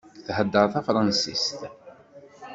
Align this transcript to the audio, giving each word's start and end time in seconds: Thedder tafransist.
Thedder 0.27 0.67
tafransist. 0.73 1.53